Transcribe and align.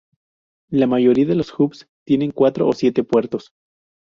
La 0.71 0.87
mayoría 0.87 1.27
de 1.27 1.35
los 1.35 1.53
"hubs" 1.59 1.87
tienen 2.07 2.31
cuatro 2.31 2.67
o 2.67 2.73
siete 2.73 3.03
puertos. 3.03 3.51